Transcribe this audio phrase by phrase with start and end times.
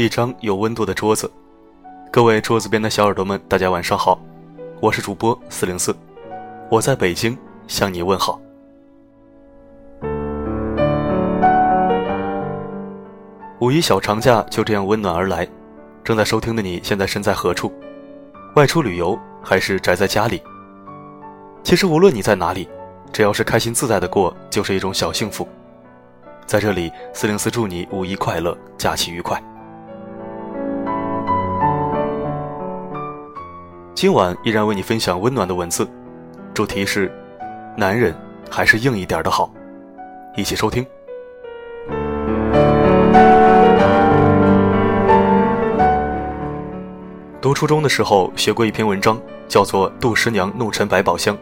[0.00, 1.30] 一张有温度的桌子。
[2.10, 4.18] 各位桌子边的小耳朵们，大家晚上好，
[4.80, 5.94] 我是主播四零四，
[6.70, 7.36] 我在北京
[7.68, 8.40] 向你问好。
[13.60, 15.46] 五一小长假就这样温暖而来，
[16.02, 17.70] 正在收听的你现在身在何处？
[18.56, 20.42] 外出旅游还是宅在家里？
[21.62, 22.66] 其实无论你在哪里，
[23.12, 25.46] 只要是开心自在的过，就是一种小幸福。
[26.46, 29.38] 在这里，四零四祝你五一快乐，假期愉快。
[33.94, 35.86] 今晚依然为你分享温暖的文字，
[36.54, 37.12] 主题是：
[37.76, 38.14] 男人
[38.48, 39.52] 还是硬一点的好。
[40.36, 40.86] 一起收听。
[47.40, 51.36] 读初中的时候学过一篇文章，叫做《杜十娘怒沉百宝箱》。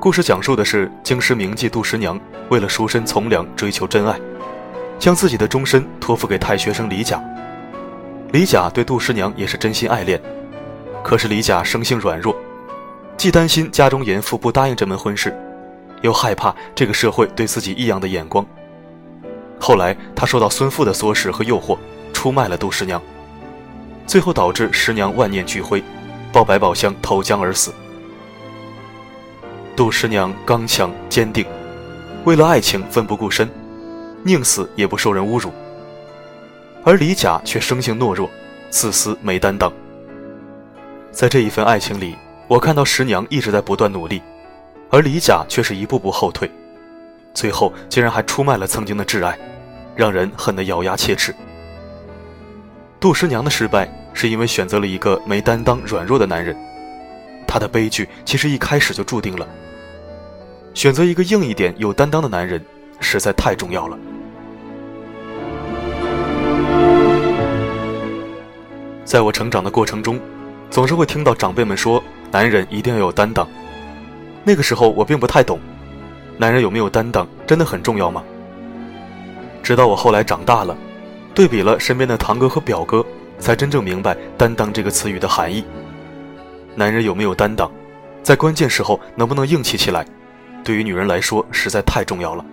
[0.00, 4.18] 故事讲述的是京师名妓杜十娘为了赎身从良，追求真爱，
[4.98, 7.22] 将自己的终身托付给太学生李甲。
[8.32, 10.20] 李甲对杜十娘也是真心爱恋，
[11.02, 12.36] 可是李甲生性软弱，
[13.16, 15.34] 既担心家中严父不答应这门婚事，
[16.02, 18.44] 又害怕这个社会对自己异样的眼光。
[19.58, 21.76] 后来他受到孙父的唆使和诱惑，
[22.12, 23.00] 出卖了杜十娘。
[24.06, 25.82] 最后导致十娘万念俱灰，
[26.32, 27.72] 抱百宝箱投江而死。
[29.76, 31.44] 杜十娘刚强坚定，
[32.24, 33.48] 为了爱情奋不顾身，
[34.22, 35.50] 宁死也不受人侮辱。
[36.84, 38.30] 而李甲却生性懦弱，
[38.70, 39.72] 自私没担当。
[41.18, 42.16] 在这一份爱情里，
[42.46, 44.22] 我看到十娘一直在不断努力，
[44.88, 46.48] 而李甲却是一步步后退，
[47.34, 49.36] 最后竟然还出卖了曾经的挚爱，
[49.96, 51.34] 让人恨得咬牙切齿。
[53.00, 56.56] 杜十娘的失败是因为选择了一个没担当、软弱的男人，
[57.48, 59.44] 她的悲剧其实一开始就注定了。
[60.72, 62.64] 选择一个硬一点、有担当的男人，
[63.00, 63.98] 实在太重要了。
[69.04, 70.20] 在我成长的过程中，
[70.70, 73.48] 总是会听到长辈们说，男人一定要有担当。
[74.44, 75.58] 那个时候我并不太懂，
[76.36, 78.22] 男人有没有担当真的很重要吗？
[79.62, 80.76] 直到我后来长大了。
[81.34, 83.04] 对比了身边的堂哥和表哥，
[83.38, 85.62] 才真正明白“担当”这个词语的含义。
[86.74, 87.70] 男人有没有担当，
[88.24, 90.04] 在关键时候能不能硬气起来，
[90.64, 92.44] 对于女人来说实在太重要了。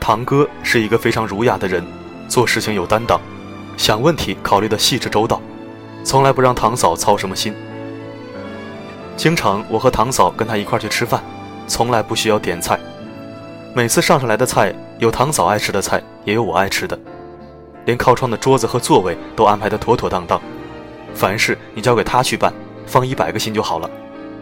[0.00, 1.84] 堂哥是一个非常儒雅的人，
[2.28, 3.20] 做事情有担当，
[3.76, 5.38] 想问题考虑的细致周到，
[6.04, 7.54] 从来不让堂嫂操什么心。
[9.16, 11.22] 经常我和堂嫂跟他一块去吃饭，
[11.66, 12.78] 从来不需要点菜。
[13.74, 16.98] 每次上上来的菜，有堂嫂爱吃的菜，也有我爱吃的，
[17.84, 20.40] 连靠窗的桌子和座位都安排得妥妥当当。
[21.14, 22.52] 凡事你交给他去办，
[22.86, 23.88] 放一百个心就好了，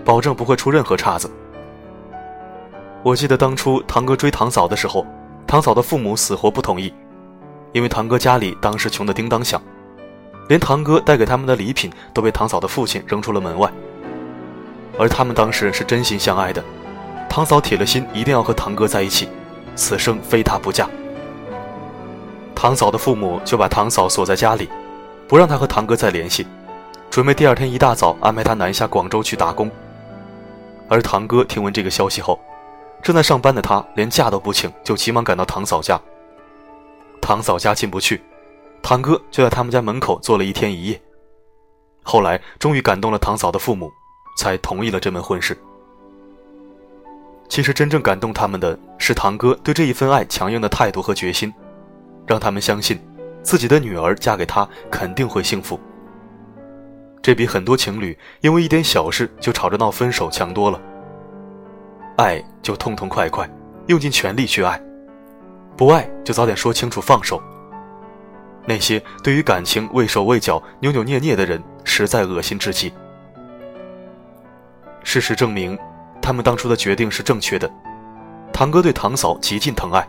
[0.05, 1.31] 保证不会出任何岔子。
[3.03, 5.07] 我记得当初堂哥追堂嫂的时候，
[5.47, 6.93] 堂嫂的父母死活不同意，
[7.73, 9.61] 因为堂哥家里当时穷得叮当响，
[10.51, 13.71] 连堂哥带给他们的礼品都被堂嫂的父亲扔出了门外。
[14.99, 16.63] 而他们当时是真心相爱的。
[17.29, 19.29] 堂嫂铁了心，一定要和堂哥在一起，
[19.77, 20.91] 此生非他不嫁。
[22.53, 24.69] 堂嫂的父母就把堂嫂锁在家里，
[25.29, 26.45] 不让她和堂哥再联系，
[27.09, 29.71] 准备第二天一大早安排她南下广州去打工。
[30.89, 32.41] 而堂哥听闻这个消息后，
[33.01, 35.99] 正在上班的他连假都不请，就急忙赶到堂嫂家。
[37.21, 38.21] 堂嫂家进不去，
[38.83, 41.01] 堂哥就在他们家门口坐了一天一夜。
[42.03, 43.91] 后来终于感动了堂嫂的父母，
[44.39, 45.57] 才同意了这门婚事。
[47.49, 51.53] 其实真正感动他们的是堂哥对这一份爱强硬的态度和决心，
[52.27, 52.99] 让他们相信
[53.43, 55.79] 自己的女儿嫁给他肯定会幸福。
[57.21, 60.81] 这比很多情侣因为一点小事就吵着闹分手强多了。
[62.17, 63.49] 爱就痛痛快快，
[63.89, 64.81] 用尽全力去爱；
[65.77, 67.43] 不爱就早点说清楚放手。
[68.67, 72.93] 那些对于感情畏手畏脚、扭扭捏捏的人，实在恶心至极。
[75.03, 75.79] 事实证明。
[76.23, 77.69] 他们当初的决定是正确的。
[78.53, 80.07] 堂哥对堂嫂极尽疼爱，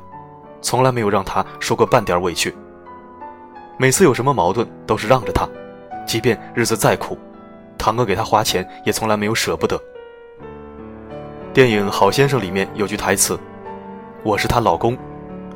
[0.61, 2.53] 从来没有让她受过半点委屈。
[3.77, 5.47] 每次有什么矛盾，都是让着她，
[6.05, 7.17] 即便日子再苦，
[7.77, 9.81] 堂哥给她花钱也从来没有舍不得。
[11.53, 13.39] 电影《好先生》里面有句台词
[14.21, 14.97] ：“我是她老公，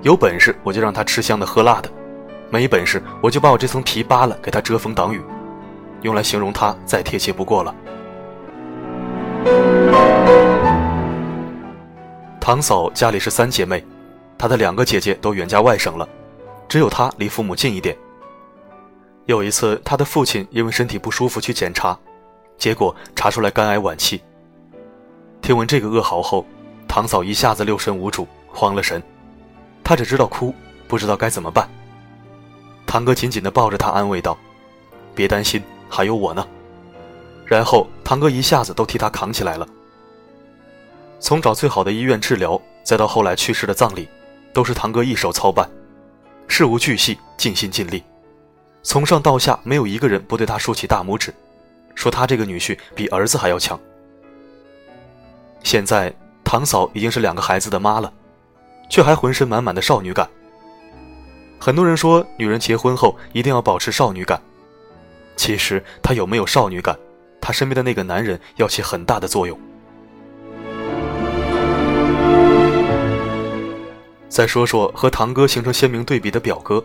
[0.04, 1.92] 有本事我就让她吃香的喝辣的，
[2.50, 5.22] 没本事我就把我这层皮扒了给她遮风挡雨。”
[6.02, 7.74] 用来形容她再贴切不过了。
[12.40, 13.84] 堂嫂家里是三姐妹，
[14.38, 16.08] 她的两个姐姐都远嫁外省了，
[16.68, 17.98] 只有她离父母近一点。
[19.26, 21.98] 有一次，她的父亲因为身体不舒服去检查，
[22.56, 24.22] 结果查出来肝癌晚期。
[25.42, 26.46] 听闻这个噩耗后，
[26.88, 29.02] 堂嫂一下子六神无主，慌了神，
[29.84, 30.54] 她只知道哭，
[30.88, 31.68] 不知道该怎么办。
[32.96, 34.38] 堂哥紧紧地抱着他，安慰道
[35.14, 36.48] ：“别担心，还有我呢。”
[37.46, 39.68] 然后堂哥一下子都替他扛起来了。
[41.20, 44.08] 从找最好的医院治疗，再到后来去世的葬礼，
[44.54, 45.70] 都是堂哥一手操办，
[46.48, 48.02] 事无巨细，尽心尽力。
[48.82, 51.34] 从上到下，没有一个人不对他竖起大拇指，
[51.96, 53.78] 说他这个女婿比儿子还要强。
[55.64, 56.14] 现在
[56.46, 58.14] 堂嫂已经是两个孩子的妈了，
[58.90, 60.30] 却还浑身满满的少女感。
[61.60, 64.40] 很多人说，女人结婚后一定要保持少女感。
[65.36, 66.98] 其实她有没有少女感，
[67.42, 69.60] 她身边的那个男人要起很大的作用。
[74.30, 76.84] 再说说和堂哥形成鲜明对比的表哥。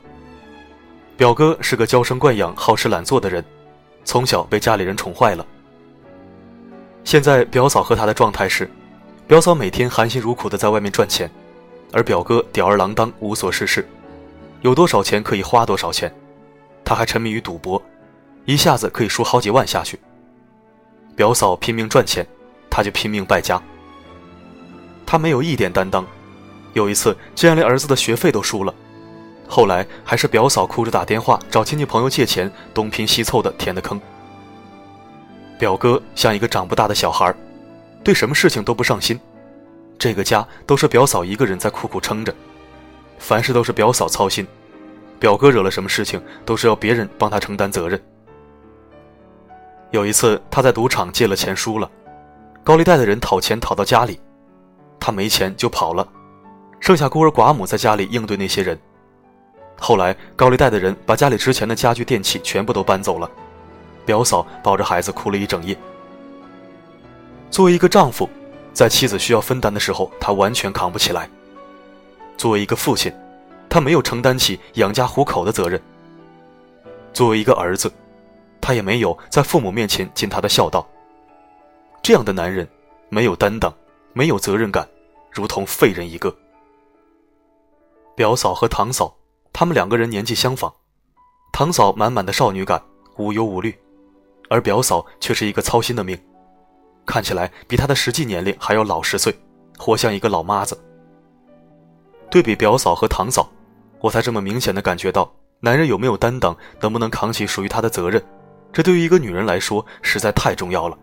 [1.16, 3.44] 表哥是个娇生惯养、好吃懒做的人，
[4.04, 5.44] 从小被家里人宠坏了。
[7.04, 8.70] 现在表嫂和他的状态是，
[9.26, 11.30] 表嫂每天含辛茹苦的在外面赚钱，
[11.92, 13.86] 而表哥吊儿郎当、无所事事，
[14.62, 16.12] 有多少钱可以花多少钱，
[16.84, 17.82] 他还沉迷于赌博，
[18.44, 19.98] 一下子可以输好几万下去。
[21.16, 22.26] 表嫂拼命赚钱，
[22.68, 23.60] 他就拼命败家。
[25.06, 26.06] 他没有一点担当，
[26.74, 28.74] 有一次竟然连儿子的学费都输了。
[29.48, 34.00] 后来还是表嫂哭着打电话找亲戚朋友借钱，东拼西凑的填的坑。
[35.58, 37.34] 表哥像一个长不大的小孩，
[38.04, 39.18] 对什么事情都不上心，
[39.98, 42.32] 这个家都是表嫂一个人在苦苦撑着，
[43.20, 44.44] 凡事都是表嫂操心，
[45.20, 48.02] 表哥惹了什么事情都是要别人帮他承担责任。
[49.90, 51.88] 有一次他在赌场借了钱输了，
[52.64, 54.18] 高利贷的人讨钱讨到家里，
[54.98, 56.06] 他没钱就跑了，
[56.80, 58.76] 剩下孤儿寡母在家里应对那些人。
[59.78, 63.30] 后来，高利贷的人把家里值钱的家具电器全部都搬走了，
[64.04, 65.76] 表嫂抱着孩子哭了一整夜。
[67.50, 68.28] 作为一个丈夫，
[68.72, 71.28] 在妻子需要分担的时候，他完全扛不起来；
[72.40, 73.12] 作为一个父亲，
[73.68, 75.78] 他没有承担起养家糊口的责任；
[77.12, 77.92] 作为一个儿子，
[78.62, 80.88] 他也没有在父母面前尽他的孝道。
[82.02, 82.66] 这样的男人，
[83.10, 83.70] 没有担当，
[84.14, 84.88] 没有责任感，
[85.30, 86.34] 如同废人一个。
[88.16, 89.14] 表嫂和堂嫂。
[89.52, 90.72] 他们两个人年纪相仿，
[91.52, 92.82] 堂嫂满满的少女感，
[93.18, 93.78] 无忧无虑，
[94.48, 96.18] 而表嫂却是一个操心的命，
[97.04, 99.38] 看起来比她的实际年龄还要老十岁，
[99.76, 100.74] 活像一个老妈子。
[102.30, 103.50] 对比表嫂和堂嫂，
[104.00, 105.30] 我才这么明显的感觉到，
[105.60, 108.22] 男人有没有担当，能不能扛起属于他的责任，
[108.72, 110.96] 这对于一个女人来说实在太重要了。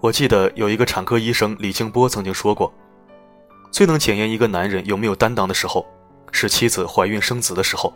[0.00, 2.72] 我记得有一个产科医生李静波曾经说过，
[3.70, 5.86] 最能检验一个男人有没有担当的时候。
[6.30, 7.90] 是妻子怀孕生子的时候，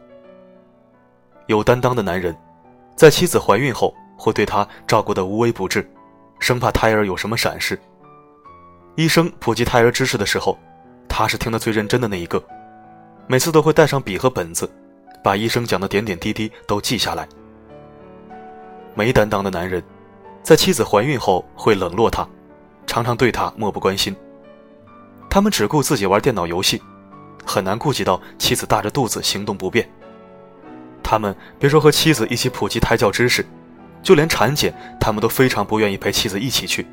[1.49, 2.35] 有担当的男人，
[2.97, 5.87] 在妻子怀孕后会对她照顾得无微不至，
[6.41, 7.79] 生怕胎儿有什么闪失。
[8.97, 10.59] 医生普及胎儿知识的时候，
[11.09, 12.43] 他是听得最认真的那一个，
[13.27, 14.71] 每次都会带上笔和本子，
[15.23, 17.29] 把医生讲的点点滴滴都记下来。
[18.95, 19.83] 没担当的男人，
[20.43, 22.27] 在妻子怀孕后会冷落她，
[22.87, 24.15] 常常对她漠不关心，
[25.31, 26.83] 他们只顾自己玩电脑游戏。
[27.45, 29.89] 很难顾及到妻子大着肚子行动不便。
[31.03, 33.45] 他们别说和妻子一起普及胎教知识，
[34.01, 36.87] 就连产检，他们都非常不愿意陪妻子一起去。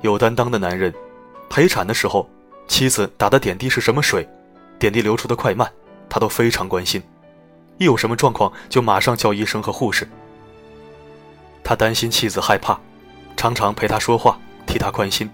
[0.00, 0.92] 有担当的男人，
[1.50, 2.30] 陪产的时候，
[2.68, 4.26] 妻子打的点滴是什么水，
[4.78, 5.70] 点滴流出的快慢，
[6.08, 7.02] 他都非常关心。
[7.76, 10.08] 一有什么状况，就马上叫医生和护士。
[11.64, 12.78] 他担心妻子害怕，
[13.36, 15.28] 常常陪她说话，替她宽心，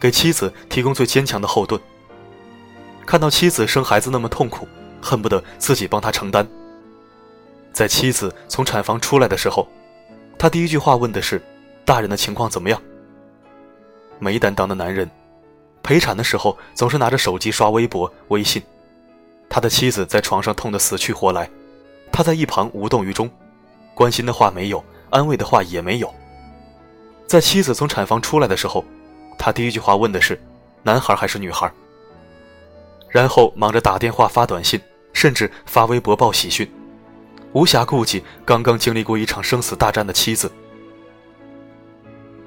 [0.00, 1.78] 给妻子提供最坚强的后盾。
[3.04, 4.66] 看到妻子生孩子那么痛苦，
[5.02, 6.48] 恨不得自己帮她承担。
[7.74, 9.68] 在妻子从产房出来的时候，
[10.38, 11.42] 他第一句话问的是
[11.84, 12.80] ：“大人的情况怎么样？”
[14.18, 15.10] 没担当的男人，
[15.82, 18.62] 陪产的时候总是拿着手机刷微博、微信。
[19.48, 21.50] 他的妻子在床上痛得死去活来，
[22.10, 23.30] 他在一旁无动于衷，
[23.94, 26.14] 关心的话没有，安慰的话也没有。
[27.26, 28.84] 在妻子从产房出来的时候，
[29.38, 30.40] 他第一句话问的是
[30.82, 31.70] ：“男孩还是女孩？”
[33.10, 34.80] 然后忙着打电话、发短信，
[35.12, 36.70] 甚至发微博报喜讯，
[37.52, 40.50] 无暇顾及刚刚经历过一场生死大战的妻子。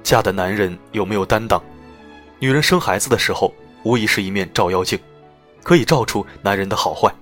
[0.02, 1.62] 嫁的男人有没有担当？
[2.40, 5.00] 女人生孩子的时候，无疑是一面照妖镜，
[5.64, 7.14] 可以照出男人的好坏。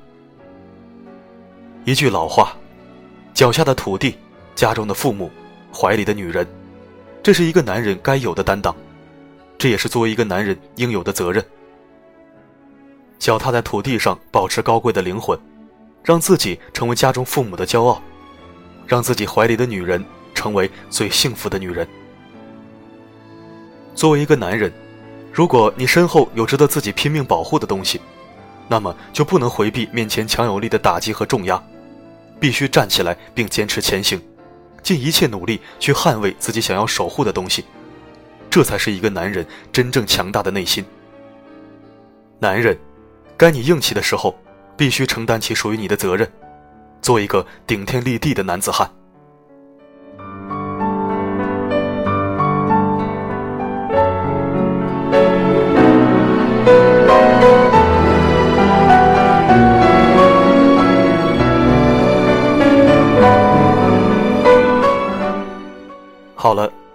[1.86, 2.55] 一句老话
[3.34, 4.17] ：“脚下的土地，
[4.55, 5.29] 家中的父母，
[5.74, 6.48] 怀里的女人。”
[7.22, 8.75] 这是一个男人该有的担当，
[9.58, 11.43] 这也是作为一个男人应有的责任。
[13.17, 15.39] 脚踏在土地上，保持高贵的灵魂，
[16.03, 18.01] 让自己成为家中父母的骄傲，
[18.86, 20.03] 让自己怀里的女人
[20.34, 21.88] 成为最幸福的女人。
[23.96, 24.74] 作为一个男人，
[25.33, 27.99] 如果你身后有值得自己拼命保护的东西，
[28.67, 31.61] 那么就不能回避面前强有力的打击和重压，
[32.39, 34.21] 必须站起来并坚持前行，
[34.83, 37.65] 尽一切努力去捍卫自己想要守护的东西，
[38.47, 40.85] 这才是一个男人真正强大的内心。
[42.37, 42.77] 男人，
[43.35, 44.37] 该你硬气的时候，
[44.77, 46.31] 必须承担起属于你的责任，
[47.01, 48.87] 做一个顶天立地的男子汉。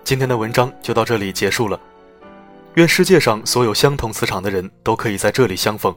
[0.09, 1.79] 今天的文章就到这里结束了。
[2.77, 5.95] 愿世界上所有相同磁场的人都可以在这里相逢。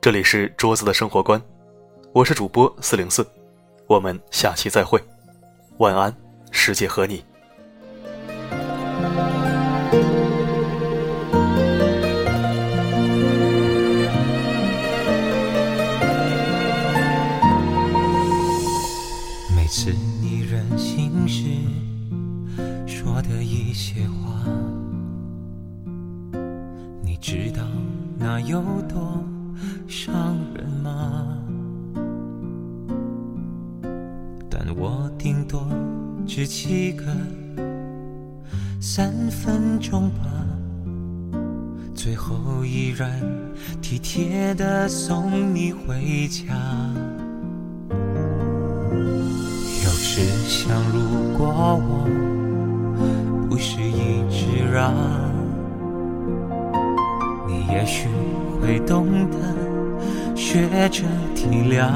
[0.00, 1.38] 这里是桌子的生活观，
[2.14, 3.30] 我是主播四零四，
[3.86, 4.98] 我们下期再会，
[5.76, 6.10] 晚安，
[6.52, 7.22] 世界和你。
[28.40, 29.22] 有多
[29.86, 31.38] 伤人吗？
[34.50, 35.66] 但我顶多
[36.26, 37.04] 只记个
[38.80, 40.24] 三分钟吧，
[41.94, 43.10] 最后依然
[43.80, 46.54] 体贴的送你回家。
[47.90, 52.06] 有时想，如果我。
[53.48, 54.92] 不是一直让，
[57.70, 58.08] 也许
[58.60, 59.36] 会懂得
[60.34, 61.02] 学着
[61.34, 61.90] 体谅，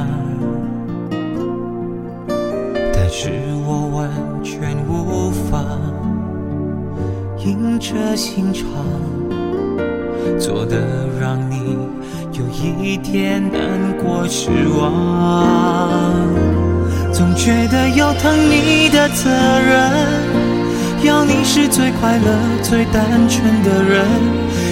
[2.92, 3.30] 但是
[3.66, 4.10] 我完
[4.44, 5.64] 全无法
[7.44, 8.66] 硬着心肠，
[10.38, 10.76] 做的
[11.20, 11.76] 让你
[12.32, 13.60] 有一点难
[13.98, 16.28] 过失望，
[17.12, 19.90] 总觉得有疼你的责任。
[21.04, 24.06] 要你是最快乐、最单纯的人，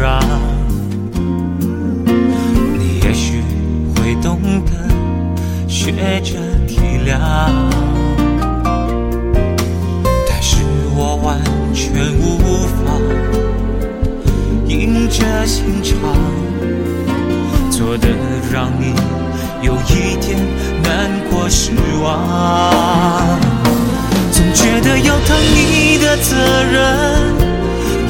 [0.00, 0.20] 让
[2.78, 3.42] 你也许
[3.96, 4.70] 会懂得
[5.66, 5.90] 学
[6.20, 6.34] 着
[6.68, 7.18] 体谅，
[10.28, 10.62] 但是
[10.94, 11.40] 我完
[11.74, 11.90] 全
[12.20, 12.38] 无
[12.68, 12.92] 法
[14.68, 15.98] 硬着心肠，
[17.68, 18.08] 做的
[18.52, 18.94] 让你
[19.62, 20.38] 有一点
[20.84, 21.72] 难过失
[22.04, 23.36] 望。
[24.30, 26.36] 总觉得有疼你的责
[26.70, 27.27] 任，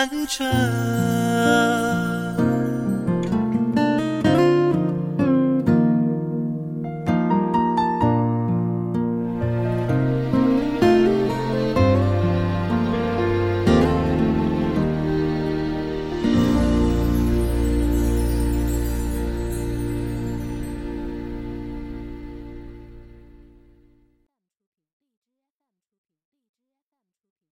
[0.00, 1.79] 完整。